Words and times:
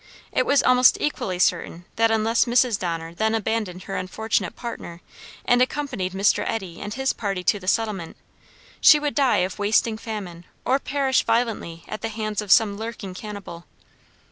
It 0.31 0.47
was 0.47 0.63
almost 0.63 0.97
equally 0.99 1.37
certain 1.37 1.85
that 1.95 2.09
unless 2.09 2.45
Mrs. 2.45 2.79
Donner 2.79 3.13
then 3.13 3.35
abandoned 3.35 3.83
her 3.83 3.97
unfortunate 3.97 4.55
partner 4.55 4.99
and 5.45 5.61
accompanied 5.61 6.13
Mr. 6.13 6.43
Eddy 6.47 6.81
and 6.81 6.91
his 6.95 7.13
party 7.13 7.43
to 7.43 7.59
the 7.59 7.67
settlement, 7.67 8.17
she 8.79 8.99
would 8.99 9.13
die 9.13 9.45
of 9.45 9.59
wasting 9.59 9.99
famine 9.99 10.45
or 10.65 10.79
perish 10.79 11.23
violently 11.23 11.83
at 11.87 12.01
the 12.01 12.09
hands 12.09 12.41
of 12.41 12.51
some 12.51 12.77
lurking 12.77 13.13
cannibal. 13.13 13.65